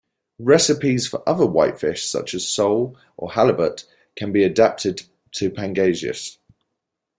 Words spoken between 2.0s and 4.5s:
such as sole or halibut can be